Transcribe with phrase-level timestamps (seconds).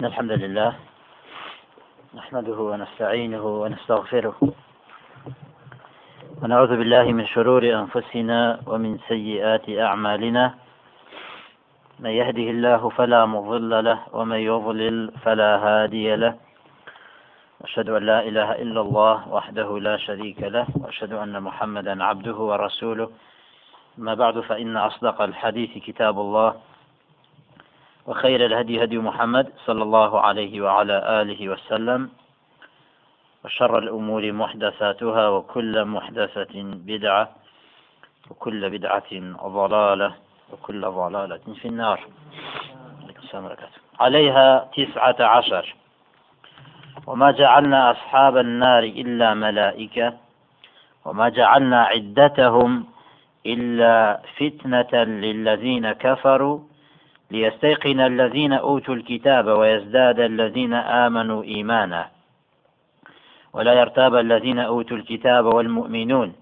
[0.00, 0.74] إن الحمد لله
[2.14, 4.34] نحمده ونستعينه ونستغفره
[6.42, 10.54] ونعوذ بالله من شرور أنفسنا ومن سيئات أعمالنا
[12.00, 16.34] من يهده الله فلا مضل له ومن يضلل فلا هادي له
[17.64, 23.10] أشهد أن لا إله إلا الله وحده لا شريك له وأشهد أن محمدا عبده ورسوله
[23.98, 26.54] ما بعد فإن أصدق الحديث كتاب الله
[28.10, 32.10] وخير الهدي هدي محمد صلى الله عليه وعلى آله وسلم
[33.44, 37.30] وشر الأمور محدثاتها وكل محدثة بدعة
[38.30, 39.12] وكل بدعة
[39.46, 40.14] ضلالة
[40.52, 42.00] وكل ضلالة في النار
[44.00, 45.74] عليها تسعة عشر
[47.06, 50.12] وما جعلنا أصحاب النار إلا ملائكة
[51.04, 52.84] وما جعلنا عدتهم
[53.46, 56.60] إلا فتنة للذين كفروا
[57.30, 62.08] ليستيقن الذين أوتوا الكتاب ويزداد الذين آمنوا إيمانا
[63.52, 66.32] ولا يرتاب الذين أوتوا الكتاب والمؤمنون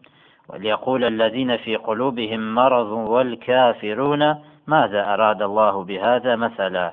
[0.48, 6.92] وليقول الذين في قلوبهم مرض والكافرون ماذا أراد الله بهذا مثلا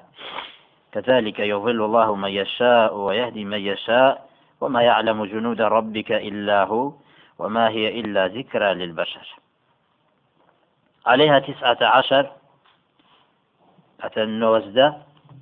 [0.92, 4.26] كذلك يضل الله من يشاء ويهدي من يشاء
[4.62, 6.92] وما يعلم جنود ربك إلا هو
[7.40, 9.36] وما هي إلا ذكرى للبشر
[11.06, 12.32] عليها تسعة عشر
[14.04, 14.94] حتى نۆزدە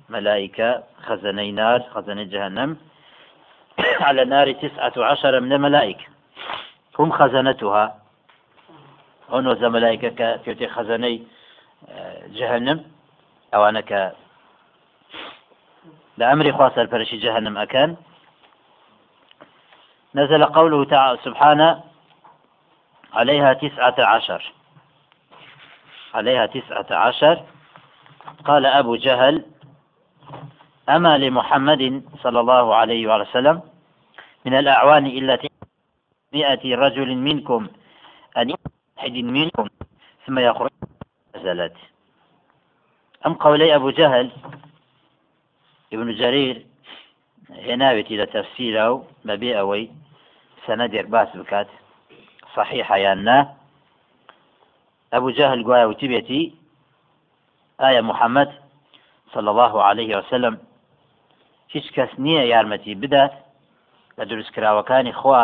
[0.08, 2.76] ملائكة خزني نار خزني جهنم
[4.06, 6.06] على نار تسعة عشر من الملائكة
[6.98, 7.96] هم خزنتها
[9.30, 11.22] هون ملائكة كفيوتي خزني
[11.88, 12.84] آه، جهنم
[13.54, 14.12] أو أنا ك
[16.18, 17.96] لأمري خاصة البرشي جهنم أكان
[20.14, 21.84] نزل قوله تعالى سبحانه
[23.12, 24.52] عليها تسعة عشر
[26.14, 27.42] عليها تسعة عشر
[28.44, 29.44] قال أبو جهل
[30.88, 33.60] أما لمحمد صلى الله عليه وسلم
[34.46, 35.38] من الأعوان إلا
[36.32, 37.68] مئة رجل منكم
[38.36, 38.54] أن
[38.96, 39.66] واحد منكم
[40.26, 40.70] ثم يخرج
[41.36, 41.72] نزلت
[43.26, 44.30] أم قولي أبو جهل
[45.92, 46.66] ابن جرير
[47.50, 49.90] هنا إلى تفسيره ببي أوي
[50.66, 51.68] سندر باس بكات
[52.56, 53.54] صحيحة يانا
[55.12, 56.63] أبو جهل قايا وتبيتي
[57.82, 58.50] ئایا محەممەد
[59.34, 60.54] صل الله عليه وسلم
[61.74, 63.32] هیچ کەس نییە یارمەتی بدات
[64.18, 65.42] لە دروستکراوەکانی خوا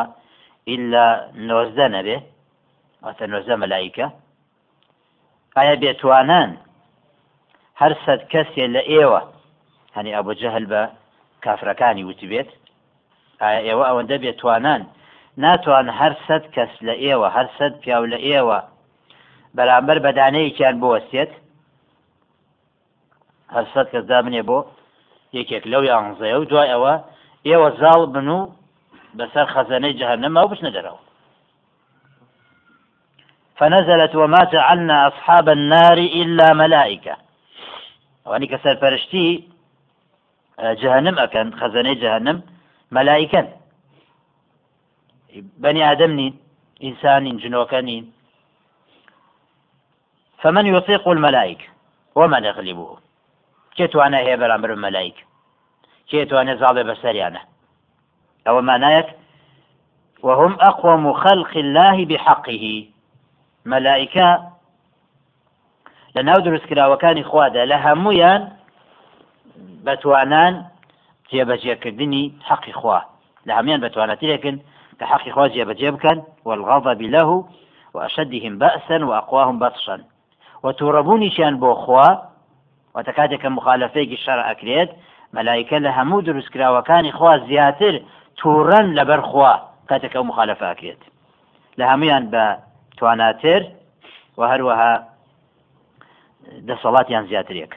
[0.74, 1.04] إلا
[1.48, 2.16] نۆزدە نەبێ
[3.04, 4.06] ئەتە نۆزە مەلایکە
[5.56, 6.50] ئایا بێتوانان
[7.80, 9.20] هەر سەد کەسێ لە ئێوە
[9.96, 10.82] هەنی ئەبوو جەهل بە
[11.44, 12.50] کافرەکانی وتی بێت
[13.42, 14.82] ئایا ئێوە ئەوەندە بێتوانان
[15.44, 18.58] ناتوان هەر سەد کەس لە ئێوە هەر سەد پیاو لە ئێوە
[19.56, 21.32] بەرامبەر بەدانەیەکیان بوەستێت
[23.52, 24.58] هر هەر سەد کەس دابنێ بۆ
[25.38, 26.94] یەکێک لەو یانزەیە و دوای ئەوە
[27.48, 28.40] ئێوە زاڵ بن و
[29.18, 31.00] بەسەر خەزانەی جەهنەمە و بچنە دەرەوە
[33.58, 37.16] فنزلت وما جعلنا أصحاب النار إلا ملائكة
[38.26, 39.48] وأني كسر فرشتي
[40.58, 42.42] آه، جهنم أكن خزانه جهنم
[42.92, 43.48] ملائكة
[45.62, 46.34] بني ادم نين
[46.88, 47.98] إنسان جنوكني
[50.38, 51.68] فمن يطيق الملائكة
[52.16, 52.96] ومن يغلبه
[53.80, 55.16] هي بالامر بەرامبەر مەلایک
[56.10, 57.36] کێتوانێت زاڵێ او
[58.46, 59.08] ئەوە مانایەت
[60.26, 62.66] وهم أقوم خلق الله بحقه
[63.66, 64.26] ملائكة
[66.16, 68.42] لناو دروست کراوەکانی خوادا لە هەمویان
[69.86, 70.54] بەتوانان
[71.30, 73.00] جێبەجێکردنی حەقی خوا
[73.48, 74.56] لە هەمیان بەتوانەتی لێکن
[75.00, 77.44] لكن كحق خوا جێبەجێ بکەن والغضب له
[77.94, 79.98] وأشدهم بأسا وأقواهم بطشا
[80.64, 82.08] وتوڕەبوونیشیان شان خوا
[82.96, 84.90] واتە کاتێک کە مخالفەیەکی شەڕ ئەکرێت
[85.36, 87.94] مەلایکە لە هەموو دروستکراوەکانی خوا زیاتر
[88.38, 89.52] تووڕەن لەبەر خوا
[89.90, 91.02] کاتێک ئەو مخالفەکرێت
[91.78, 92.44] لە هەمویان بە
[92.98, 93.62] تواناتر
[94.38, 94.92] و هەروەها
[96.68, 97.72] دەسەڵاتیان زیاترێک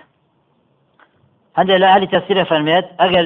[1.57, 3.25] هەندێک لە علی تەسیرە فەرمێت ئەگەر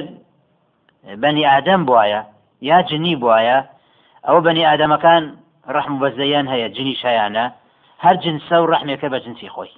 [1.22, 2.20] بەنی ئادەم بواە
[2.70, 3.58] یا جنی بواە
[4.26, 5.22] ئەو بەنی ئادەمەکان
[5.76, 7.46] ڕحم بەزەیان هەیە جنی شایانە
[8.04, 9.72] هەر جنسە و ڕحمێکە بە جنسی خۆی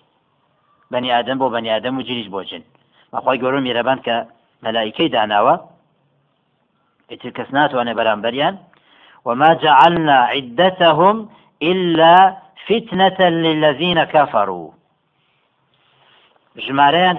[0.90, 2.62] بني آدم بو بني آدم و جریش بو جن
[3.12, 4.16] بەخوای گەورم میێرەبان کە
[4.64, 5.54] مەلایکەی داناوە
[7.10, 8.54] ئیتر کەس بريان بەرامبەریان
[9.26, 11.16] وما جعلنا عدتهم
[11.70, 12.14] إلا
[12.68, 14.68] فتنة للذين كفروا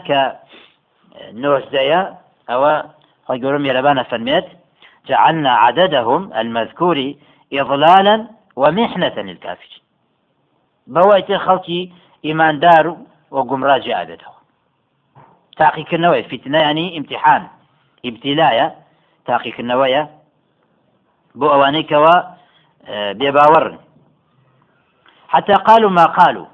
[0.08, 0.22] كا
[1.42, 2.02] نوش دايا
[2.54, 2.64] أو
[3.28, 4.46] خۆی قولو ميربان فنميت
[5.10, 6.98] جعلنا عددهم المذكور
[7.54, 8.16] إضلالا
[8.62, 9.84] ومحنة للكافرين
[10.96, 11.80] بوايتي خلقي
[12.26, 12.96] إيمان دارو
[13.32, 14.26] وقمراجي عادته
[15.58, 17.48] تاقي كنوية فتنة يعني امتحان
[18.06, 18.76] ابتلايا
[19.26, 20.10] تاقي كنوية
[21.36, 22.06] بو أوانيك و
[22.88, 23.78] آه، بيباور
[25.28, 26.46] حتى قالوا ما قالوا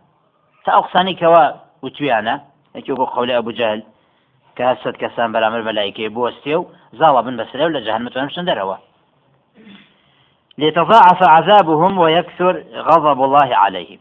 [0.66, 1.52] تأقصانيك كوا
[1.82, 2.42] وتويانا
[2.76, 3.84] يكيبو قول أبو جهل
[4.56, 8.76] كهسد كسان برامر ملائكة بوستيو زاوة بن ولا جهنم تنمشن دروا
[10.58, 14.00] ليتضاعف عذابهم ويكثر غضب الله عليهم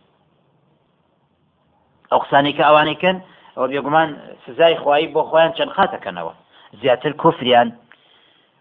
[2.16, 3.16] ئەو قسانی کە ئەوانەی کەن
[3.56, 4.08] ئەوە بێگومان
[4.46, 6.32] سزای خواایی بۆ خۆیان چەند خاتەکەنەوە
[6.80, 7.68] زیاتر کوفریان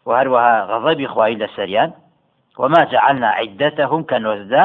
[0.06, 0.50] وهروها
[0.84, 1.92] غضب خواهي لسريان
[2.60, 4.64] وما جعلنا عدتهم كنوزدا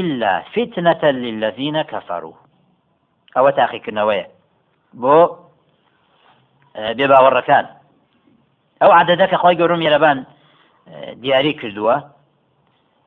[0.00, 2.34] إلا فتنة للذين كفروا
[3.36, 4.26] أو تاخي كنوية
[5.02, 5.16] بو
[6.76, 7.64] آه، بێبا وەڕەکان
[8.82, 10.24] ئەو عادەدە کە خۆی گەورم یێرەبان آه،
[11.22, 11.96] دیاری کردووە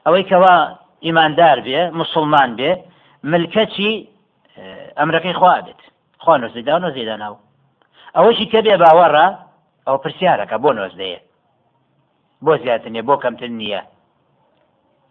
[0.08, 0.56] ئەوەی کەوا
[1.06, 2.72] ئیماندار بێ مسلمان بێ
[3.32, 3.94] ملکەچی
[4.98, 5.80] ئەمرەکەی خوادت
[6.24, 7.36] خوا نۆزیدا و نۆزیداناو
[8.18, 9.28] ئەوەشی کە بێ باوەڕە
[9.88, 11.20] ئەو پرسیارەکە بۆ نۆزدەیە
[12.46, 13.82] بۆ زیاتر نیە بۆ کەمتر نییە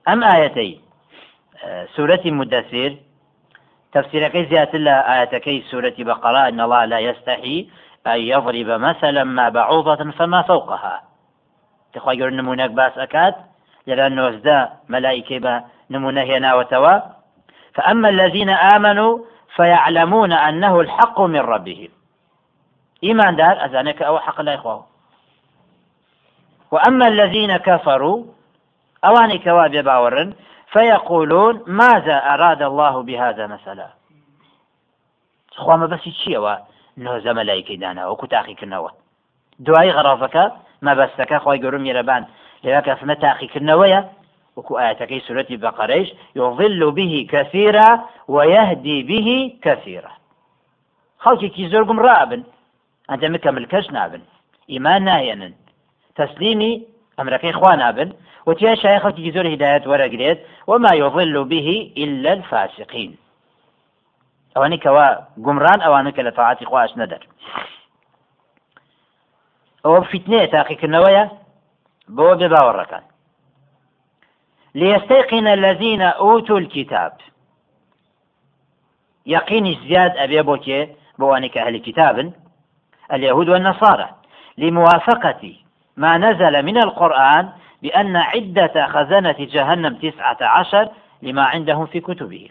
[0.09, 0.71] ئەم ئاەتەی
[1.95, 2.93] سوورەتی مدەسیر
[3.95, 7.59] تفسیرەکەی زیاتر لە ئاەتەکەی سوورەتی بەقەڵا نەڵا لا يستحی
[8.13, 10.97] أن يضرب مثلا ما بعوضة فما فوقها
[11.93, 13.35] تخوای گەور نمونەك باس ئەکات
[13.89, 14.59] لەلا نۆزدە
[14.93, 15.55] مەلایکەی بە
[15.93, 16.95] نمونە هێناوەتەوە
[17.75, 19.13] فأما الذين آمنوا
[19.57, 21.89] فيعلمون أنه الحق من ربهم
[23.05, 24.87] إيمان دار أذانك أو حق لا إخوة
[26.71, 28.25] وأما الذين كفروا
[29.05, 30.35] أواني كواب باورن
[30.73, 33.89] فيقولون ماذا أراد الله بهذا مثلا
[35.57, 36.59] خوا ما بس چیەوە
[36.99, 38.91] نۆزە مەلایکی غرافك ما
[39.59, 40.45] دوای غەڕافەکە
[40.83, 42.27] مەبەستەکە يقولون ميربان
[42.65, 44.05] یێرەبان أفنا تاخي تاقیکردنەوەیە
[44.57, 44.79] وكو
[45.29, 50.11] سورة بقريش يظل به كثيرا ويهدي به كثيرا
[51.19, 52.43] خلقي كي زرقم رابن
[53.11, 54.23] أنت مكمل كش نابن
[54.71, 55.53] إيمان ناينا
[56.17, 56.87] تسليمي
[57.21, 58.13] أمرك إخوان نابن
[58.47, 63.17] وتيا شيخ كي زر هداية ورقريت وما يضل به إلا الفاسقين
[64.57, 65.15] أواني كوا
[65.45, 67.27] قمران أواني كلا طاعتي خواش ندر
[69.87, 71.31] أو فتنة تاقي كنوايا
[72.09, 73.03] بو باوركان
[74.75, 77.13] ليستيقن الذين أوتوا الكتاب
[79.27, 80.89] يقين زياد أبي بوكي
[81.19, 82.33] بوانك أهل كتاب
[83.13, 84.11] اليهود والنصارى
[84.59, 85.57] لموافقة
[85.97, 87.51] ما نزل من القرآن
[87.83, 90.89] بأن عدة خزنة جهنم تسعة عشر
[91.23, 92.49] لما عندهم في كتبهم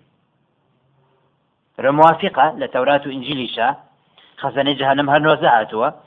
[1.79, 3.01] رموافقة لتوراة
[3.55, 3.75] شا
[4.37, 5.99] خزنة جهنم هل نوزعتها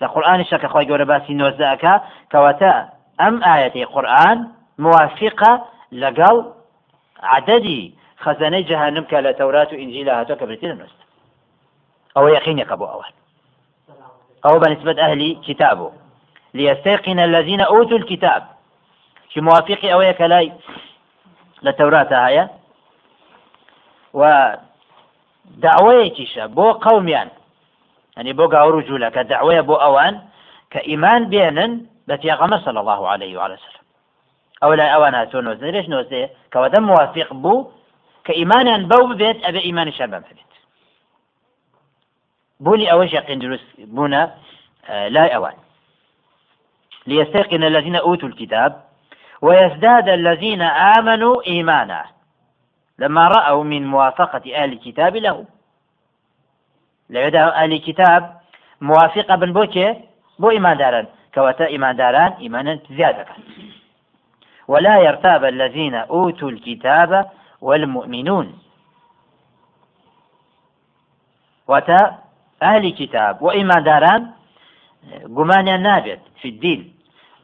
[0.00, 2.02] لقرآن شاك أخوة جورباسي نوزعك
[2.32, 2.88] كواتا
[3.20, 6.52] أم آية قرآن موافقة لقال
[7.22, 7.94] عددي
[8.24, 10.86] خەزانەی جهنم كلا توراة تەورات و كبرتين لە
[12.16, 13.04] أو يقين يقبو أول
[14.46, 15.92] أو یەقینێکە أهل كتابه
[16.54, 18.46] ليستيقن الذين أوتوا الكتاب
[19.32, 20.52] في موافق أو يكلاي
[21.62, 22.48] لتوراة هاي
[24.14, 24.42] و
[25.44, 27.28] دعوية بو قوميان
[28.16, 30.20] يعني بو قاورو جولة كدعوية بو أوان
[30.70, 33.75] كإيمان بينن بتيغمى صلى الله عليه وعلى سلم
[34.64, 37.54] او ئەوان هاتۆ نۆزە لێش نۆزەیە کەواتە موافق بو
[38.26, 40.22] كإيمانا بو بيت ابي ايمان ئیمانیشان بەم
[42.64, 43.64] بولي اوش يقين دروس
[43.94, 44.22] بونا
[44.90, 45.56] آه، لا اوان
[47.06, 48.72] ليستيقن الذين أوتوا الكتاب
[49.42, 50.62] ويزداد الذين
[50.96, 52.04] آمنوا إيمانا
[52.98, 55.44] لما رأوا من موافقة أهل الكتاب له
[57.10, 58.22] لعدا أهل الكتاب
[58.80, 59.94] موافقة بن بوكي
[60.38, 63.26] بو إيمان داران كواتا إيمان داران إيمانا زيادة
[64.68, 67.30] ولا يرتاب الذين أوتوا الكتاب
[67.60, 68.58] والمؤمنون
[71.68, 72.18] وتا
[72.62, 74.26] أهل كتاب وإما داران
[75.36, 76.96] قمان نابت في الدين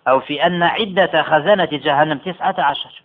[0.08, 3.02] أو في أن عدة خزانة جهنم تسعة عشر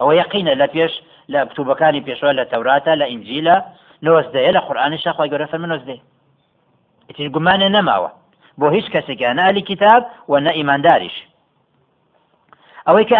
[0.00, 1.44] أو يقين لا بيش لا
[1.78, 3.64] كان بيش ولا توراة لا إنجيلا
[4.02, 5.98] نوزده لا قرآن الشيخ ويقول رفل من نوزده
[7.34, 8.12] قمان نماوة
[8.58, 11.29] بو هيش أنا أهل كتاب وأنا إيمان دارش
[12.90, 13.16] ئەوەی کە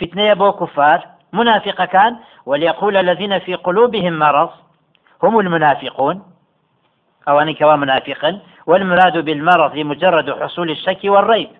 [0.00, 1.00] فتنة بو كفار
[1.32, 4.50] منافقة كان وليقول الذين في قلوبهم مرض
[5.22, 6.22] هم المنافقون
[7.28, 11.50] أو أني كوا منافقا والمراد بالمرض مجرد حصول الشك والريب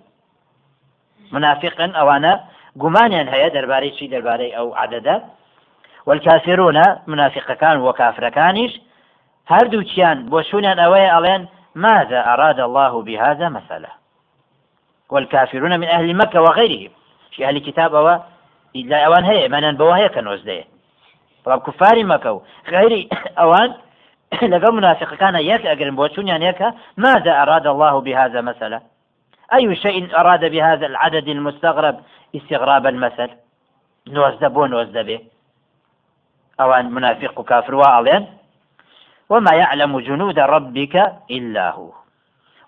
[1.33, 2.41] منافقا أو أنا
[2.81, 5.25] قمانيا هيا درباري شي درباري أو عددا
[6.07, 8.81] والكافرون منافق كان وكافر كانش
[9.49, 13.89] هردو تيان بوشونيان أوي ألين ماذا أراد الله بهذا مثلا
[15.11, 16.91] والكافرون من أهل مكة وغيرهم
[17.37, 18.21] في أهل الكتاب أو
[18.77, 20.65] إلا أوان هي من بوا هي كنوزده
[21.47, 23.09] رب كفار مكة غير
[23.43, 23.75] أوان
[24.43, 26.63] لقى منافق كان يك أجرم بوشون يعني يك
[26.97, 28.81] ماذا أراد الله بهذا مثلا
[29.55, 31.99] أي شيء أراد بهذا العدد المستغرب
[32.37, 33.31] استغراب المثل
[34.07, 35.21] نوزده بو نوزده به
[36.61, 38.27] أوان منافق كافر وعلين
[39.29, 41.93] وما يعلم جنود ربك إلا هو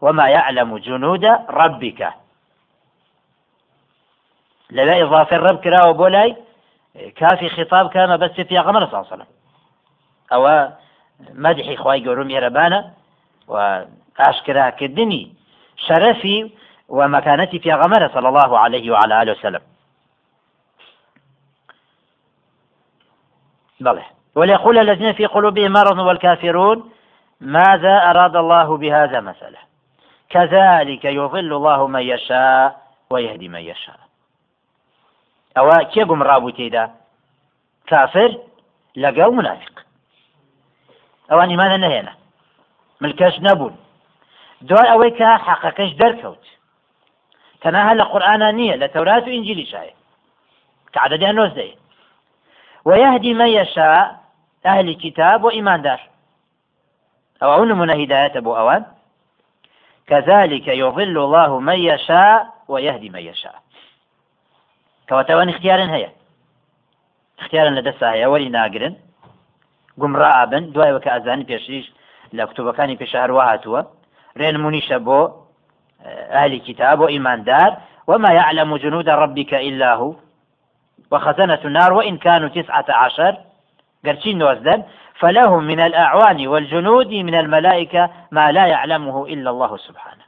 [0.01, 2.09] وما يعلم جنود ربك
[4.77, 6.07] لەوێ ئضافی كافي کراوە بۆ
[7.21, 9.31] بس في خطاب صلى الله عليه وسلم
[10.35, 10.45] أو
[11.35, 12.81] مدح خواي گەورم ێرەبانە
[13.49, 15.33] وأشكرا كدني
[15.77, 16.51] شرفي
[16.89, 19.61] ومكانتي في پیاغەمەرە صلى الله عليه وعلى آله وسلم
[23.81, 24.03] بله
[24.35, 26.93] وليقول الذين في قلوبهم مرض والكافرون
[27.41, 29.59] ماذا أراد الله بهذا مثلا
[30.31, 32.77] كذلك يضل الله من يشاء
[33.11, 34.01] ويهدي من يشاء
[35.57, 36.85] ئەوە کێ گومڕابوو تێدا
[37.91, 38.31] کافر
[39.03, 39.75] لەگەڵ منافق
[41.31, 42.13] ئەوان ئیمانە نهێنا
[43.03, 43.75] ملکەش نەبوون
[44.69, 46.45] دوای ئەوەی کە حەقەکەش دەرکەوت
[47.63, 49.95] تەنەها لە قورآانە نییە لە تەورات و ئینجلی شایە
[50.93, 51.39] کەعادەدیان
[52.89, 54.07] ويهدي من يشاء
[54.67, 56.01] أهل الكتاب وإيمان دار
[57.43, 58.85] أو أون من هداية أبو أوان
[60.07, 63.57] كذلك يضل الله من يشاء ويهدي من يشاء
[65.11, 66.11] کەواتەوان اختیارن هەیە
[67.43, 68.95] اختیارن لە دەستا هەیە وەری ناگرن
[70.01, 71.87] گومڕابن دوایەوە کە ئازانی پێشریش
[72.37, 73.85] لە کتوبەکانی پێش هەروە
[74.41, 77.71] رين منيشة بو آه، اهل كتاب وإيمان دار
[78.09, 80.15] وما يعلم جنود ربك إلا هو
[81.11, 83.35] وخزنة النار وإن كانوا تسعة عشر
[84.07, 84.81] قرشين نوزدن
[85.21, 90.25] فلهم من الأعوان والجنود من الملائكة ما لا يعلمه إلا الله سبحانه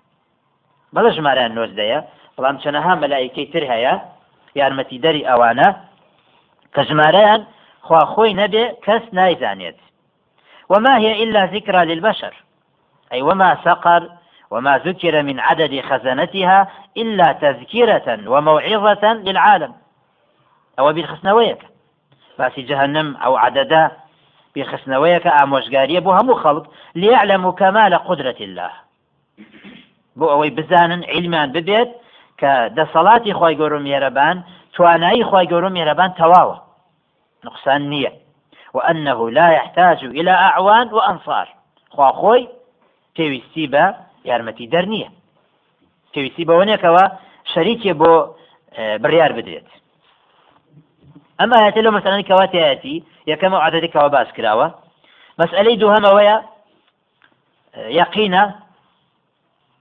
[0.93, 2.05] بلاش ما رأى النوزدية
[2.39, 4.03] بلام شنها ملائكة ترهيا
[4.61, 5.68] یارمەتیدەری ئەوانە
[6.75, 7.42] کە ژمارەیان
[7.87, 9.78] خوا خۆی نەبێ کەس نایزانێت
[10.73, 12.35] وما هي إلا ذكرى للبشر
[13.12, 14.02] أي وما سقر
[14.52, 16.59] وما ذكر من عدد خزنتها
[17.02, 19.73] إلا تذكرة وموعظة للعالم
[20.78, 21.62] أو بالخسنويك
[22.37, 23.82] فاس جهنم أو عددا
[24.56, 28.71] بخسنويك آموشقارية بها مخلط ليعلموا كمال قدرة الله
[30.16, 31.88] بو أوي بزانا علمان ببيت
[32.42, 34.37] کە دەسەڵاتی خی گەۆر و مێرەبان
[34.75, 36.56] توانایی خی گەۆر و مێرەبان تەواوە
[37.46, 38.12] نقصان نییە
[38.76, 41.46] وأنه لا يحتاج إلى أعوان وأنصار
[41.94, 42.42] خوا خۆی
[43.16, 43.84] پێویستی بە
[44.28, 45.11] یارمەتی دەرنیە
[46.14, 47.04] پێویستی بەوەنێکەوە
[47.52, 48.12] شەریکێ بۆ
[49.02, 49.68] بڕیار بدرێت
[51.40, 52.96] ئەمە هاتە لە مەسەلەی کەواتەتی
[53.30, 54.68] یەکەمە عادەتێکەوە باس کراوە
[55.40, 56.37] مەسئلەی دووهەمەوەیە
[58.00, 58.44] یەقینە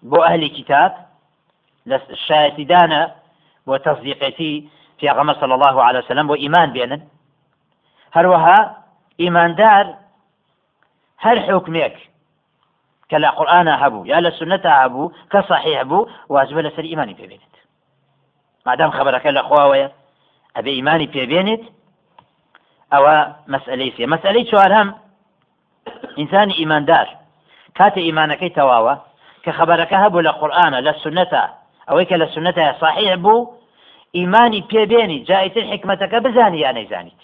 [0.09, 0.91] بۆ ئەهلی کتاب
[1.89, 3.01] لە شایەتیدانە
[3.67, 4.53] بۆ تەزیقێتی
[5.00, 7.01] پیاغەمە سەڵ الله على وسلم بۆ ئیمان بێنن
[8.15, 8.59] هەروەها
[9.21, 9.85] ئیماندار
[11.23, 11.95] هەر حکمێک
[13.09, 17.53] کە لە قورآە هەبوو یا لە سنەتا هەبوو کە صحیح بوو واجبە لەسەر ئیمانی پێبێنێت
[18.65, 19.88] مادام خبرەکە لە خواوەیە
[20.55, 21.63] ئەبێ ئیمانی پێبێنێت
[22.93, 23.15] ئەوە
[23.53, 24.89] مەسئلەی سێ مەسئلەی چوار هەم
[26.19, 27.07] ئینسانی ئیماندار
[27.77, 28.95] کاتە ئیمانەکەی تەواوە
[29.43, 31.45] کە خبرەکە هەبوو لە قورآە لە سنەتە
[31.88, 33.50] ئەوەی کە لە سنتە صحیح بوو
[34.17, 37.21] ئیمانی پێبێنی جایتر حکمتەکە بزانی یان نەیزانیت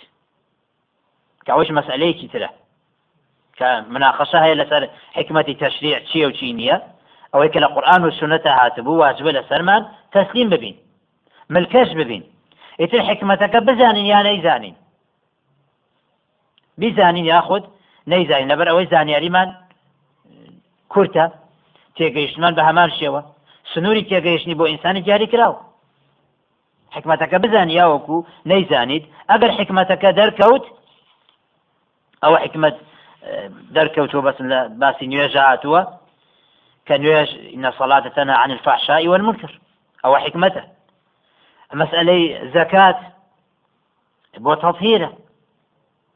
[1.45, 2.49] کەەوەش مەسئلەیەکی ترە
[3.57, 4.83] کە مناقەشە هەیە لەسەر
[5.17, 6.77] حکمەتی تەشریع چیە و چی نییە
[7.33, 9.81] ئەوەی کە لە قورآن و سنتە هاتبوو واجبە لە سەرمان
[10.15, 10.75] تەسلیم ببین
[11.53, 12.23] ملکەش ببین
[12.79, 14.75] ئیتر حکمتەکە بزانین یان نەیزانین
[16.81, 17.63] بیزانین یاخود
[18.11, 19.49] نەیزانین لەبەر ئەوەی زانیاریمان
[20.93, 21.25] کورتە
[21.97, 23.21] تێگەیشتمان بە هەمان شێوە
[23.73, 25.59] سنوری سنووری تێگەیشتنی بۆ ئینسانی جاری کراوە
[26.95, 28.17] حکمتەکە بزان یاوەکو
[28.49, 30.65] نەیزانیت ئەگەر حکمتەکە دەرکەوت
[32.23, 35.81] ئەوە حکمت اه، دەرکەوتوە بەس لە باسی نوێژە هاتووە
[36.87, 37.29] کە نوێژ
[37.63, 39.51] نەسەڵاتەتەنە عن الفاحشاء والمنكر
[40.03, 40.63] ئەوە حکمتە
[41.79, 42.23] مەسئلەی
[42.55, 42.99] زەکات
[44.43, 45.09] بۆ تەطهیرە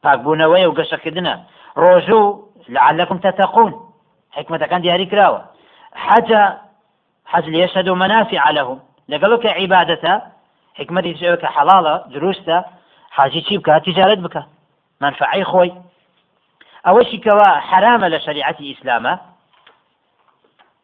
[0.03, 1.33] پاکبوونەوەی و گەشەکردنە
[1.83, 2.23] ڕۆژوو
[2.67, 3.69] تتقون تەتەقون
[4.37, 5.41] حکمتەکان دیاری كراوة
[6.07, 6.41] حاجة
[7.33, 8.79] حەج لێشەد منافع لهم عەلەهم
[9.11, 10.13] لەگەڵکە عیبادەتە
[10.79, 12.57] حکمەتی شێوەکە حەڵاڵە دروستە
[13.17, 14.43] حاجی تجارة بکە تجارت خوي
[15.03, 15.71] منفعی خۆی
[16.85, 19.13] ئەوەشی کەوا حرامە لە شریعتی ئیسلامە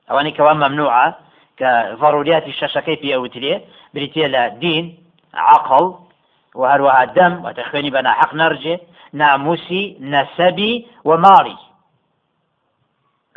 [0.09, 1.05] ئەوانی کەوا ممنوعة
[1.59, 1.99] كضروريات
[2.43, 3.55] ڤڕوریاتی شەشەکەی پێوترێ
[3.93, 4.41] بریتە لە
[5.53, 5.85] عقل
[6.59, 8.73] وهروها الدم وتخويني بنا حق بە
[9.19, 10.73] ناموسي نسبي
[11.09, 11.57] ومالي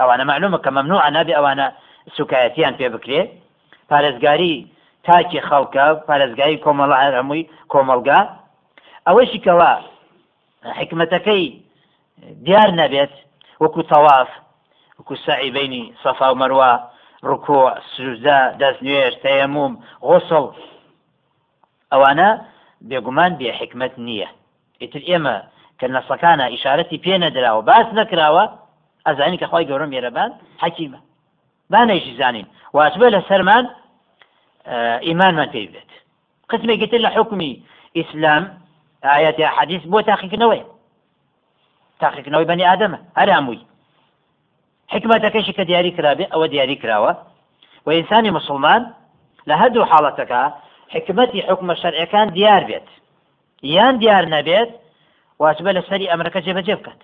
[0.01, 1.73] أو أنا معلومة كممنوعة نبي أو أنا
[2.19, 3.23] سوکایەتیان پێ بکرێ
[3.91, 4.55] پارێزگاری
[5.07, 8.21] تاکی خەڵکە پارێزگایی کۆمەڵ هەمووی کۆمەلگا
[9.07, 9.73] ئەوەشی کەوا
[10.79, 11.45] حکمەتەکەی
[12.47, 13.13] دیار نەبێت
[13.63, 14.31] وەکو تەواف
[14.99, 16.73] وەکو سعی بینی سەفا و مەروە
[17.29, 17.61] ڕکۆ
[17.93, 19.73] سوزدا دەست نوێش تەیەموم
[20.09, 20.45] غۆسڵ
[21.93, 22.31] ئەوانە
[22.89, 24.29] بێگومان بێ حکمت نییە
[24.83, 25.37] ئیتر ئێمە
[25.79, 28.45] کە نەسەکانە ئیشارەتی پێ نەدراوە باس نەکراوە
[29.07, 30.31] ئەزانی کە خی گەورم ێرەبان
[30.63, 31.01] حەکیمە
[31.71, 32.47] با نەیشزانین
[32.77, 33.65] واتبێ لە سەرمان
[35.09, 35.91] ئیمانمان پێ بێت
[36.51, 37.53] قسمی گتر لە حکمی
[37.99, 38.45] ئیسلام
[39.07, 40.63] ئاەتی حەدیث بۆ تاقیکردنەوەی
[42.03, 43.61] تاقیکردنەوەی بەنی ئادەمە هەرامووی
[44.93, 47.15] حکمەتەکەشی کە دیاری کرابێ كرابي او دياري كراوة
[47.87, 48.83] وانسان مسلمان
[49.49, 50.43] لە هەردوو حاڵەتەکە
[50.95, 52.87] حکمەتی حکمە شەرعەکان دیار بێت
[53.63, 54.71] ديار دیار نەبێت
[55.43, 57.01] واتبە لە امرك ئەمرەکە جێبەجێ بکات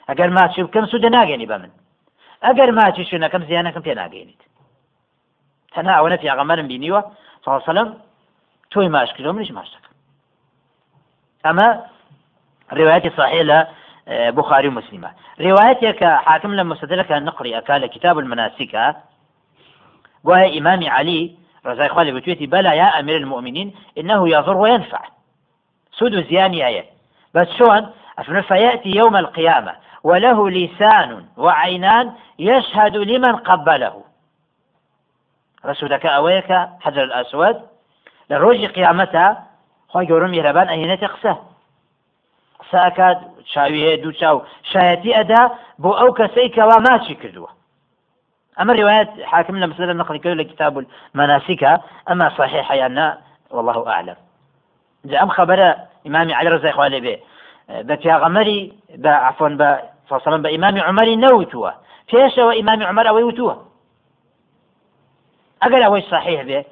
[0.09, 1.71] ئەگەر ماچی بکەم سوودە كم بە كم
[2.47, 4.43] ئەگەر ماچی شوونەکەم زیانەکەم پێ ناگەێنیت
[5.75, 6.97] صلى الله عليه
[7.45, 7.89] وسلم ساڵسەلم
[8.77, 11.87] ما ماشکردۆ ليش ما ئەمە أما
[12.73, 13.69] روايتي صحيحة
[14.09, 18.95] آه، بخاري ومسلمة روايتي كحاكم لما مستدلەکە نقڕی ئەکا لە كتاب المناسك
[20.25, 21.37] بۆیە علي علی
[21.67, 25.03] ڕزای خالی بتويتي بلى يا أمير المؤمنين إنه يضر وينفع
[25.93, 26.85] سود زيان آية
[27.35, 27.93] بس شلون
[28.43, 29.75] فيأتي يوم القيامة
[30.05, 34.05] وله لسان وعينان يشهد لمن قبله
[35.67, 37.57] رسولك أويك حجر الأسود
[38.31, 39.37] لروج قيامته
[39.93, 41.35] خۆی گەورم میێرەبان أين قسە
[42.71, 43.19] ساكاد ئەکات
[43.53, 44.37] چاوی هەیە دوو چاو
[44.73, 45.43] شایەتی ئەدا
[45.83, 47.49] بۆ ئەو
[48.61, 53.19] أما الروايات حاكمنا مثلا نقل كل كتاب مناسكها أما صحيح يعني
[53.51, 54.17] والله أعلم
[55.05, 55.75] جاء أم خبر
[56.07, 57.17] إمام علي رضي الله به
[57.71, 58.59] بپیاغەمەری
[59.05, 59.79] بە ئافۆن عفوا
[60.21, 61.71] فسەڵم بە ئیمامی عمەری عمر نوتوا
[62.11, 63.55] فيش هو ئەوەی عمر او يوتوا
[65.63, 66.65] اقل بێ صحيح به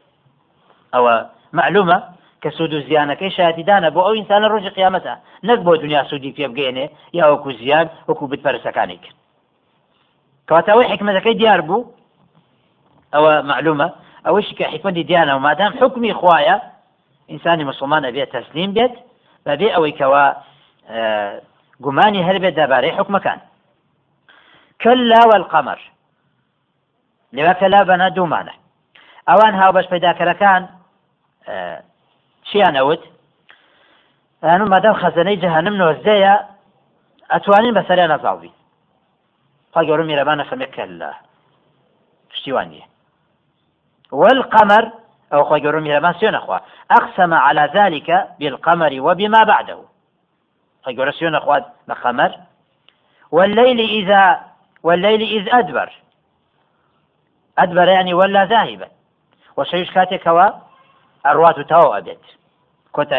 [0.95, 1.97] او معلومه
[2.43, 5.15] كسود زيانه شایەتیدانە بۆ ئەو ئینسانە ڕۆژی قیامەتە
[5.49, 9.18] نەک بۆ دنیا سوودی پێ بگەێنێ یا وەکو زیان وەکو بتپەرسەکانی کرد
[10.49, 11.61] کەواتەوەی حکمەتەکەی دیار
[13.15, 13.89] أو ئەوە معلومە
[14.25, 14.73] ئەوەش ديانا
[15.32, 16.56] حکمەتی حكمي خوايا
[17.30, 18.93] إنساني مسلمان ئینسانی تسليم بيت
[19.47, 20.25] بابي بێت كوا ئەوەی کەوا
[22.26, 23.39] هربت داباري حكم كان
[24.82, 25.80] كلا والقمر
[27.32, 28.54] لما كلا أوان هاو باش دوومانە
[29.30, 30.67] ئەوان هاوبەش پەیداکەرەکان
[31.49, 31.78] آه،
[32.49, 33.02] چیان ئەوت
[34.45, 36.34] ئەنو خزني خەزەنەی جەهنم نۆزدەیە
[37.32, 38.50] ئەتوانین أنا نەزاڵبی
[39.73, 41.11] خوا گەورە میێرەبانە خەمێک کە لە
[44.21, 44.85] والقمر
[45.35, 49.76] او خجر ئەو خۆی گەورە میێرەبان على ذلك بالقمر وبما بعده
[50.85, 52.31] خجر سيون أخوة بە
[53.37, 54.23] والليل إذا
[54.87, 55.89] والليل إذ أدبر
[57.59, 58.89] أدبر يعني ولا ذاهبا
[59.57, 60.41] وشيش كاتك هو
[61.26, 62.25] أروات تاو أبيت
[62.95, 63.13] كنت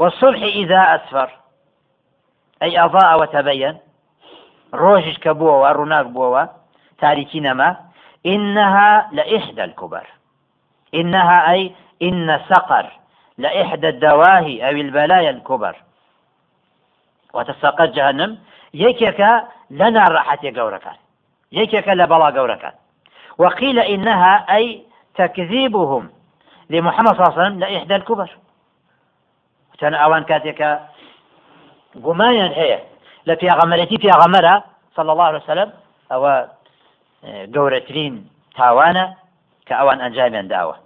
[0.00, 1.28] والصبح إذا أسفر
[2.62, 3.76] أي أضاء وتبين
[4.82, 6.44] ڕۆژش کە بووەوە ڕووناک بووەوە
[7.02, 7.76] تاریکی نەما
[8.26, 10.06] إنها لإحدى الكبر
[10.94, 12.86] إنها أي إن سقر
[13.38, 15.76] لإحدى الدواهي أو البلايا الكبر
[17.34, 18.38] وتسقط جهنم
[18.74, 19.20] يكيك
[19.70, 20.86] لنا راحة قورك
[21.52, 22.74] يكيك لبلا قورك
[23.38, 24.82] وقيل إنها أي
[25.14, 26.10] تكذيبهم
[26.70, 28.30] لمحمد صلى الله عليه وسلم لإحدى الكبر
[29.78, 30.80] كان أوان كاتيك
[32.04, 32.80] قمايا هي
[33.32, 34.62] غمرتي في پێغەمەرە
[34.96, 35.70] صلى الله عليه وسلم
[36.12, 36.48] أو اه،
[37.46, 38.12] گەورەترین
[38.56, 39.14] تاوانا
[39.66, 40.76] كأوان ئەوان ئەنجامیان دعوة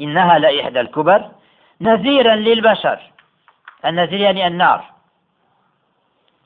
[0.00, 1.28] إنها لإحدى الكبر
[1.80, 2.98] نذيرا للبشر
[3.84, 4.84] النذير يعني النار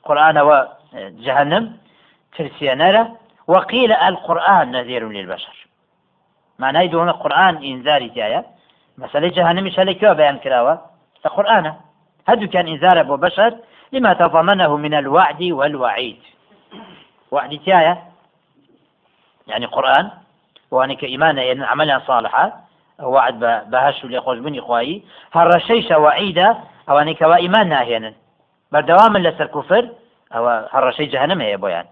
[0.03, 1.77] قرآن وجهنم
[2.39, 3.03] اه، نارا
[3.47, 5.67] وقيل القرآن نذير للبشر
[6.59, 8.45] معناه دون القرآن إنذار جاية
[8.97, 10.75] مسألة جهنم شلكوا بيان كراوة
[11.25, 11.65] القرآن
[12.27, 13.57] هدو كان إنذار أبو بشر
[13.91, 16.19] لما تضمنه من الوعد والوعيد
[17.31, 17.97] وعد تايا
[19.47, 20.09] يعني قرآن
[20.71, 22.61] وأنك إيمانا يعني عملا صالحا
[22.99, 23.39] وعد
[23.71, 25.01] بهش يقول بني خوي
[25.33, 26.57] هرشيش وعيدا
[26.89, 28.15] أو أنك وإيمان ناهينا يعني.
[28.71, 29.89] بردواما لسر الكفر
[30.33, 31.87] أو هرشي جهنم يا بيان يعني.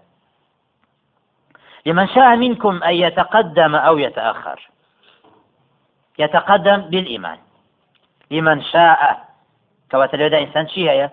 [1.86, 4.68] لمن شاء منكم أن يتقدم أو يتأخر
[6.18, 7.38] يتقدم بالإيمان
[8.30, 9.23] لمن شاء
[9.94, 11.08] کەواتە لێدا انسان چی هەیە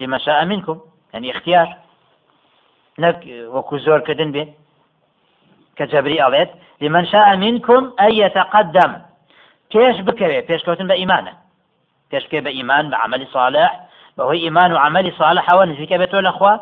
[0.00, 0.76] لما شاء منكم
[1.12, 1.74] يعني اختيار
[2.98, 3.16] نك
[3.86, 4.44] زۆرکردن كدن کە
[5.76, 7.82] كجبري اليت لمەشا شاء منكم
[8.22, 8.92] یتەقدەم يتقدم
[9.70, 11.34] كيش پێشکەوتن كيش كوتن پێشکێ
[12.10, 13.70] كيش كي بايمان بعمل صالح
[14.16, 16.54] وهو ايمان وعمل صالح صالحەوە نزیکە بێتۆ لەخوا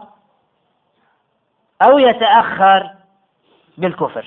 [1.85, 2.87] ئەو یتەأخر
[3.79, 4.27] بالكفر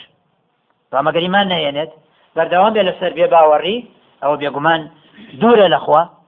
[0.92, 1.88] فما قال ايمان بێ
[2.36, 3.78] بردوان بێ بيباوري
[4.24, 4.90] او بيقومان
[5.34, 6.19] دور الاخوه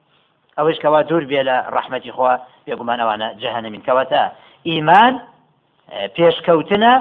[0.57, 2.33] ئەوەش کەوا دوور بێ لە ڕحمەتی خوا
[2.67, 4.21] بێگومانەوانە جەهنە من کەواتە
[4.69, 5.13] ئیمان
[6.15, 6.93] پێشکەوتنە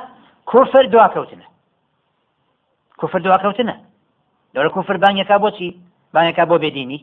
[0.51, 1.47] کوفر دواکەوتنە
[3.01, 3.77] کوفر دواکەوتنە
[4.55, 5.69] لەرە کوفر بانیەکە بۆچی
[6.15, 7.01] بانیەکە بۆ بێدینی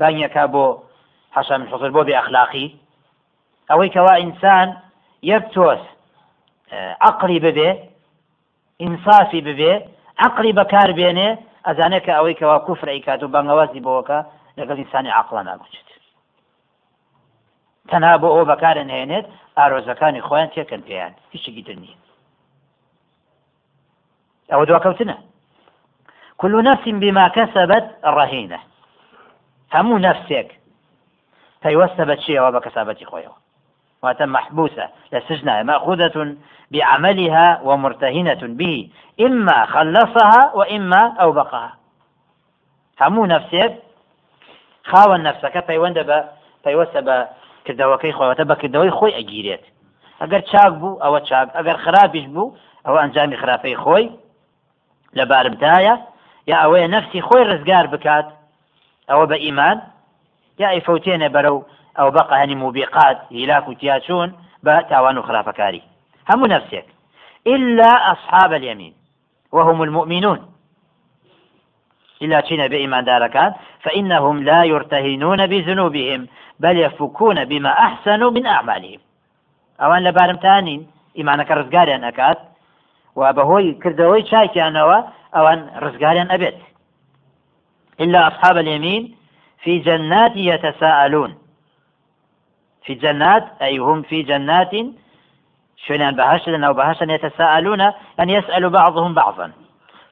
[0.00, 0.64] بانیەکە بۆ
[1.36, 2.68] حەشە من حزر بۆ بێ ئەخلاقی
[3.70, 4.68] ئەوەی کەوا ئینسان
[5.32, 5.82] یەک تۆس
[7.08, 7.70] عقلی ببێ
[8.82, 9.72] ئینسافی ببێ
[10.26, 11.28] عقلی بەکار بێنێ
[11.66, 14.20] ئەزانێت کە ئەوەی کەوا کوفرەی کات و بەنگەوازی بۆەکە
[14.58, 15.88] لەگەڵ ئینسانی عقلان نابچێت
[17.90, 19.26] تەنا بۆ ئەو بەکارن هێنێت
[19.58, 21.76] ئارۆزەکانی خۆیان تێکەن پێیان هیچی تر
[24.52, 25.16] ئەوە دواکەوتنە
[26.40, 27.86] كل نفس بما كسبت
[28.18, 28.60] رهينة
[29.74, 30.48] همو نفسك
[31.62, 33.30] فيوسبت شيئا وبكسبت خويه
[34.02, 36.16] وتم محبوسة لسجنة مأخوذة
[36.72, 38.74] بعملها ومرتهنة به
[39.26, 41.72] إما خلصها وإما أوبقها
[43.00, 43.72] همو نفسك
[44.92, 46.18] خاوە نەفسەکە پەیوەندە بە
[46.64, 47.16] پەیوەسە بە
[47.64, 49.64] کردەوەکەی خۆەوەتە بەکردەوەی خۆی ئەگیرێت
[50.22, 52.52] ئەگەر چاک بوو ئەوە چاک ئەگەر خراپیش بوو
[52.86, 54.04] ئەوە ئەنجامی خراپەی خۆی
[55.18, 55.94] لە بارمدایە
[56.50, 58.26] یا ئەوەیە نفسی خۆی ڕزگار بکات
[59.10, 59.78] ئەوە بە ئیمان
[60.62, 61.58] یا ئەیفەوتێنە بەرەو
[61.98, 64.28] ئەو بەقە هەنی موبیقات هیلاک و تیاچون
[64.66, 65.82] بە تاوان و خراپەکاری
[66.30, 66.86] هەموو نفسێک
[67.54, 68.94] إلا أصحاب اليمين
[69.52, 70.40] وهم المؤمنون
[72.22, 76.26] إلى چين بإيمان داركان فإنهم لا يرتهنون بذنوبهم
[76.60, 78.98] بل يفكون بما أحسنوا من أعمالهم
[79.80, 80.86] أوان تانين
[81.18, 82.36] إيمانك أن أكاد
[83.16, 85.02] وأبهوي كردوي شايكيانوا
[85.36, 85.58] أوان
[86.02, 86.54] أن أبيت
[88.00, 89.16] إلا أصحاب اليمين
[89.58, 91.34] في جنات يتساءلون
[92.84, 94.70] في جنات أي هم في جنات
[95.76, 97.80] شنان بهشت أو بهشت يتساءلون
[98.20, 99.52] أن يسأل بعضهم بعضا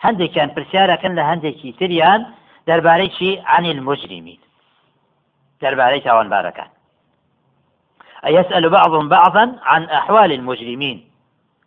[0.05, 2.27] كان هەندێکیان پرسیارەکەن لە كي تريان
[2.69, 4.39] دەربارەی عن المجرمين المجرمین
[5.63, 6.69] دەربارەی تاوانبارەکان
[8.29, 11.05] يسأل بعضهم بعضا عن أحوال المجرمين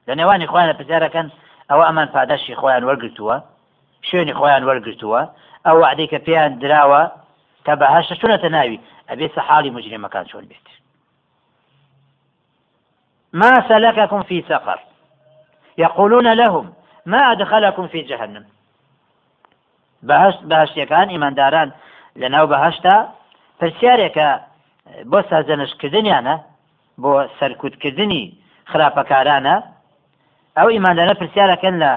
[0.08, 1.30] لأن وان إخوانا كان
[1.72, 3.40] أو أمان فاداشي إخوان ورقلتوا
[4.02, 5.20] شون إخوان ورقلتوا
[5.68, 7.12] أو عديك فيان دراوة
[7.66, 10.68] تبهاش شنو تناوي أبي حالي مجرم مكان شون البيت
[13.34, 14.80] ما سلككم في سقر
[15.78, 16.74] يقولون لهم
[17.08, 18.46] ما أدخلكم في جهنم
[20.08, 21.70] بەهشت باشیەکان ئیمانداران
[22.22, 22.96] لەناو بەهشتا
[23.60, 24.28] پرسیارێکە
[25.12, 26.36] بۆ سازەنشکردنیانە
[27.04, 28.22] بۆ سەرکوتکردنی
[28.72, 29.56] خراپەکارانە
[30.58, 31.92] ئەو ئیماندانە پرسیارەکەن لە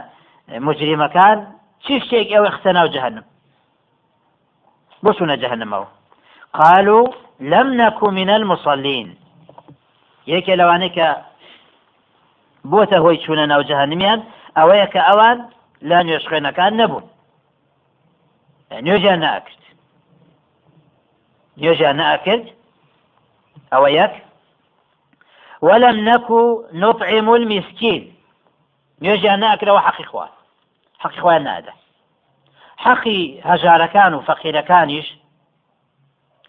[0.67, 1.39] مجریمەکان
[1.85, 3.25] چی شتێک ئەوە خستە ناو جەهنم
[5.05, 5.89] بۆسونە جەهنمەوە
[6.61, 7.03] قالوا
[7.53, 9.09] لم نكن من المصلين
[10.33, 11.09] یەکێ لەوانەیە کە
[12.73, 14.21] بۆتە هۆی چوونە ناو جەهنمیان
[14.59, 15.39] ئەوەیە کە ئەوان
[15.89, 17.05] لا نوێشخێنەکان نەبوون
[18.85, 19.63] نوێژیان ناکرد
[21.61, 22.45] نوێژیان ناکرد
[23.73, 24.15] ئەوە یەک
[25.67, 26.41] وەلم نەکو
[26.83, 28.03] نطعم المسکین
[29.03, 30.33] نوێژیان ناکرەوە حەقی خوان
[31.03, 31.73] حەقی خوان نادا
[32.85, 35.09] حەقی هەژارەکان و فەقیرەکانیش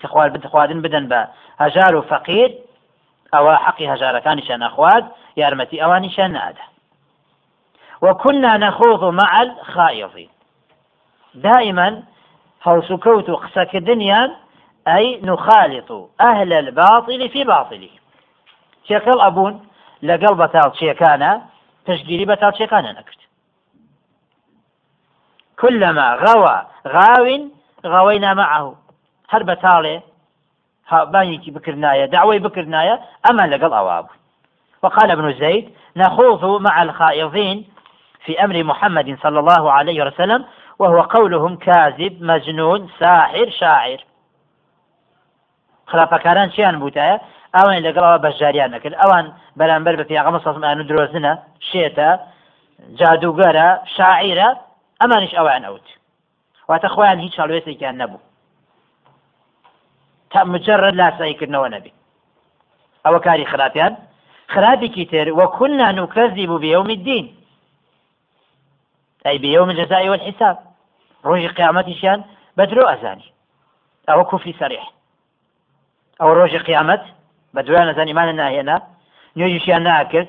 [0.01, 1.21] کە خوار هجار بدەن بە
[1.63, 2.51] هەژار و فەقیر
[3.33, 5.03] ئەوە حەقی هەژارەکانیشان نەخواد
[5.41, 6.65] یارمەتی ئەوانیشان هذا
[8.01, 10.29] وكنا نخوض مع الخائضين
[11.35, 12.03] دائما
[12.89, 14.35] سكوت قسك الدنيا
[14.87, 17.89] أي نخالط أهل الباطل في باطله
[18.89, 19.65] شكل أبون
[20.03, 21.41] لقلب تال شيكانا
[21.85, 23.17] تشجيري بتال شيكانا نكت
[25.59, 27.41] كلما غوى غاو
[27.85, 28.75] غوينا معه
[29.29, 30.01] هرب تالي
[30.91, 32.99] بانيكي بكرنايا دعوي بكرنايا
[33.31, 34.07] أما لقل أواب
[34.81, 37.70] وقال ابن زيد نخوض مع الخائضين
[38.25, 40.45] في أمر محمد صلى الله عليه وسلم
[40.79, 43.99] وهو قولهم كاذب مجنون ساحر شاعر
[45.91, 47.17] خلافەکاران چیان بووتایە
[47.55, 49.25] ئەوان لەگەڵەوە بەشجاریان نەکرد ئەوان
[49.59, 51.33] بەرامبەر بە پیاغمە سەسمان و درۆزنە
[51.71, 52.09] شێتە
[52.99, 54.47] جادوگەرە شاعیرە
[55.03, 55.33] اوان اوت
[55.67, 55.87] ئەوت
[56.69, 58.17] واتە خۆیان هیچ الويسي كان نبو
[60.35, 61.91] مجرد لا سايك نەبی نبي
[63.07, 67.40] او كاري خراپێکی تر كتير وكنا نكذب بيوم الدين
[69.27, 70.59] أي بيوم الجزاء والحساب
[71.25, 72.23] روج قيامتي شان
[72.57, 73.23] بدرو أزاني
[74.09, 74.91] أو كفر صريح
[76.21, 77.03] أو روج قيامت
[77.53, 78.81] بدرو أزاني ما هنا
[79.37, 80.27] نيجي شان ناكد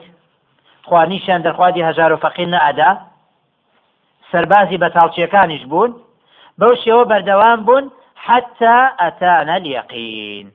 [0.84, 3.00] خواني شان خوادي هجار فقير أدا
[4.32, 6.04] سربازي بتالشيكانش بون
[6.62, 10.52] بەوشەوە بردوان بون حتى أتانا اليقين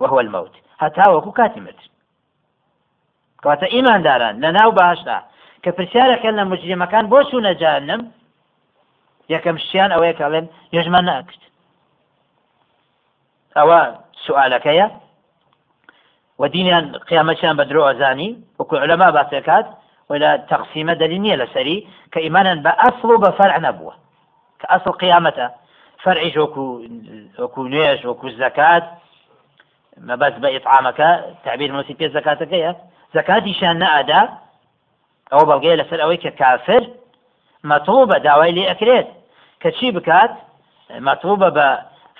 [0.00, 1.76] وهو الموت حتى وكو كاتمت
[3.42, 5.22] كواتا إيمان داران لە ناو داران
[5.64, 8.00] کە پرسیارەکەن لە مجرمەکان بۆ چوونە جانم
[9.34, 10.46] یەکەم شتیان ئەوەیە کەڵێن
[10.76, 11.40] یژمان ناکرد
[13.58, 13.80] ئەوە
[14.24, 14.86] سوالەکەیە
[16.40, 16.84] ودينيان
[17.40, 19.66] شان بدرو أزاني وكل علماء باسكات
[20.10, 23.94] ولا تقسيم دلينية لسري كإيمانا بأصل بفرع نبوة
[24.60, 25.50] كأصل قيامته
[26.04, 26.64] فرعش وكو,
[27.38, 28.82] وكو نيش وكو الزكاة
[29.96, 30.98] ما بس بإطعامك
[31.44, 32.76] تعبير موسيقى زكاتك يا
[33.14, 34.22] زكاة شان نأدا
[35.32, 36.82] ئەوە بەڵگەیە لەسەر ئەوەی کە کافر
[37.70, 39.08] مەتوبە داوای لێ ئەکرێت
[39.62, 40.32] کە چی بکات
[41.06, 41.68] مەتوبە بە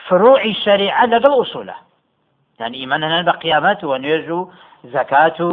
[0.06, 1.76] فروعی شەریعە لەگەڵ ئوسولە
[2.60, 4.40] یعنی ئیمان هەنەن بە قیامەت و نوێژ و
[4.94, 5.50] زەکات و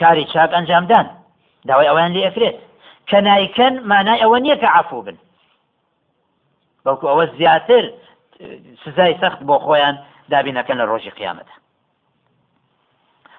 [0.00, 1.06] کاری چاک ئەنجامدان
[1.68, 2.56] داوای ئەویان لێ ئەکرێت
[3.08, 5.16] کە نایکەن مانای ئەوە نییە کە عفو بن
[6.84, 7.84] بەڵکو ئەوە زیاتر
[8.82, 9.96] سزای سەخت بۆ خۆیان
[10.32, 11.54] دابینەکەن لە ڕۆژی قیامەتە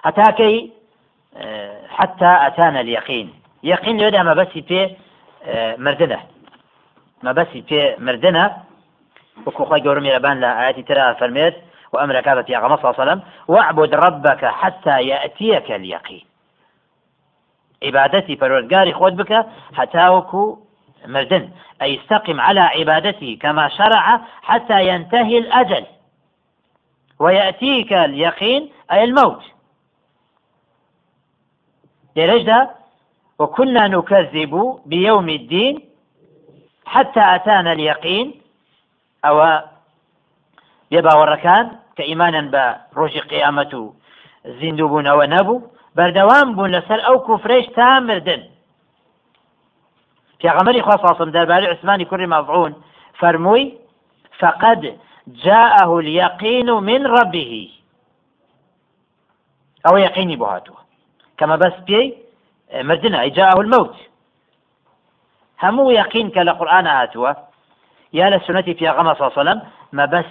[0.06, 0.56] هەتاکەی
[1.88, 4.90] حتى أتانا اليقين يقين لنا ما بس في
[5.46, 6.20] آه، مردنا
[7.22, 8.56] ما بس في مردنا
[9.46, 11.54] وكو جورمي قولوا لا لآياتي ترى فرميت
[11.92, 16.24] وأمر كابت يا غمصة وسلم واعبد ربك حتى يأتيك اليقين
[17.84, 20.58] عبادتي فالوردقاري خود بك حتى وكو
[21.06, 21.50] مردن
[21.82, 25.86] أي استقم على عبادته كما شرع حتى ينتهي الأجل
[27.18, 29.44] ويأتيك اليقين أي الموت
[32.16, 32.66] ليش
[33.38, 35.80] وكنا نكذب بيوم الدين
[36.86, 38.40] حتى أتانا اليقين
[39.24, 39.60] أو
[40.90, 42.38] يبا وركان كإيمانا
[42.86, 43.94] ئیمانن قيامته
[44.46, 45.60] زندوبون ونبو و
[45.96, 48.42] زیندوو بوونەوە أو كفريش تامر لەسەر
[50.38, 52.26] في کوفرێش خاصة مردن پێغەمەری خواسم دەربارەی عسمانی کوری
[54.38, 54.96] فقد
[55.26, 57.70] جاءه اليقين من ربه
[59.86, 60.83] أو يقيني بهاتوه
[61.38, 62.06] کەمە بەس پێی
[62.88, 63.94] مردنە ئەیجاه المەوت
[65.62, 67.32] هەموو یەقین کە لە قورآانە يا
[68.18, 69.58] یا لە سنەتی صلى الله عليه وسلم
[69.96, 70.28] ما بس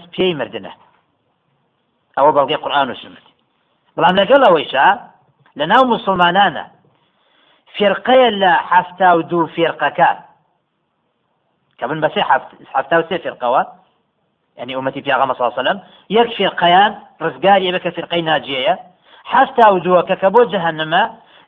[2.47, 3.25] بي قورآان او سنت
[3.95, 4.87] قرآن لەگەڵ ئەوەیشا
[5.59, 6.71] لە ناو ويشاء
[7.77, 10.17] فرقەیە لە حفتا و دوو فرقەکان
[11.77, 12.19] كابن بس بەسێ
[12.73, 13.37] حفتا و سێ
[14.57, 18.79] يعني أمتي في عغم صلى الله عليه وسلم يكفي القيان رزقاري بك فرقي ناجية
[19.23, 21.03] حفتا و دووەکە کە بۆ جەهنمە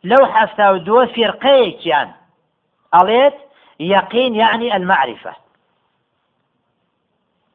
[0.09, 2.07] لەو حەفتا و فرقه فرقەیەکیان
[2.93, 3.33] قالت
[3.79, 5.33] يقين يعني المعرفة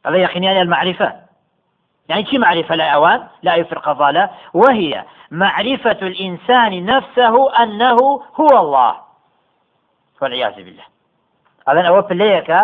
[0.07, 1.13] هذا يقين يعني المعرفة
[2.09, 8.97] يعني كي معرفة لا أوان لا يفرق ضالة وهي معرفة الإنسان نفسه أنه هو الله
[10.21, 10.83] والعياذ بالله
[11.69, 12.61] هذا أول بليك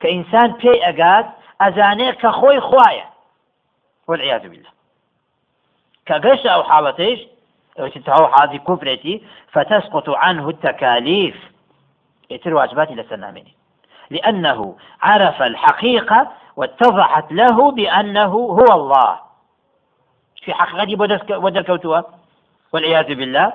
[0.00, 1.26] كإنسان بي أقاد
[1.60, 3.04] أزانيك كخوي خوايا
[4.08, 4.70] والعياذ بالله
[6.08, 7.20] كغش أو حالتيش
[8.08, 11.36] او حالة كفرتي فتسقط عنه التكاليف
[12.30, 13.54] يتر واجباتي لسنامني
[14.10, 19.18] لأنه عرف الحقيقة واتضحت له بأنه هو الله
[20.44, 20.96] في حقيقه
[21.40, 22.04] بدر كوتوها
[22.72, 23.52] والعياذ بالله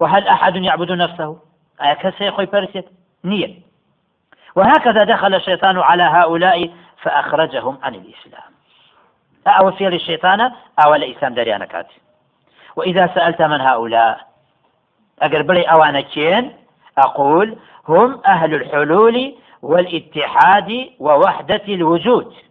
[0.00, 1.36] وهل أحد يعبد نفسه
[1.82, 2.84] أي كس خوي برسيت
[3.26, 3.54] نية
[4.54, 6.70] وهكذا دخل الشيطان على هؤلاء
[7.02, 8.50] فأخرجهم عن الإسلام
[9.46, 10.52] أو في الشيطان
[10.86, 11.86] أو الإسلام دريانا
[12.76, 14.26] وإذا سألت من هؤلاء
[15.22, 16.52] أقر بلي أوانا كين
[16.98, 17.56] أقول
[17.88, 22.46] هم أهل الحلول والاتحاد ووحدة الوجود